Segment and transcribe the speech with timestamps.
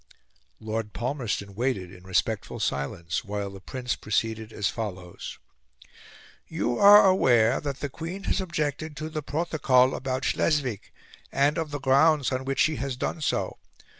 [0.59, 5.37] Lord Palmerston waited in respectful silence, while the Prince proceeded as follows:
[6.47, 10.91] "You are aware that the Queen has objected to the Protocol about Schleswig,
[11.31, 13.59] and of the grounds on which she has done so.